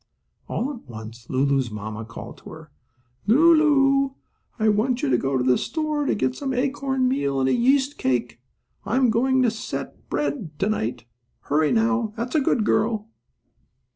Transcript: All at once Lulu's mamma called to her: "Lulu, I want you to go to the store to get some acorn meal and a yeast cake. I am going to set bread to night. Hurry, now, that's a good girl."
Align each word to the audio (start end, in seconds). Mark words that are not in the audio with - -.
All 0.47 0.73
at 0.73 0.89
once 0.89 1.29
Lulu's 1.29 1.69
mamma 1.69 2.03
called 2.05 2.39
to 2.39 2.49
her: 2.49 2.71
"Lulu, 3.27 4.13
I 4.57 4.67
want 4.67 5.03
you 5.03 5.09
to 5.11 5.17
go 5.19 5.37
to 5.37 5.43
the 5.43 5.59
store 5.59 6.07
to 6.07 6.15
get 6.15 6.33
some 6.35 6.55
acorn 6.55 7.07
meal 7.07 7.39
and 7.39 7.47
a 7.47 7.53
yeast 7.53 7.99
cake. 7.99 8.39
I 8.83 8.95
am 8.95 9.11
going 9.11 9.43
to 9.43 9.51
set 9.51 10.09
bread 10.09 10.57
to 10.57 10.69
night. 10.69 11.03
Hurry, 11.41 11.71
now, 11.71 12.15
that's 12.17 12.33
a 12.33 12.41
good 12.41 12.63
girl." 12.65 13.09